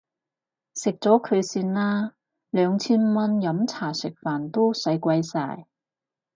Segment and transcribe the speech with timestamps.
[0.73, 2.15] 食咗佢算啦，
[2.49, 5.67] 兩千蚊飲茶食飯都使鬼晒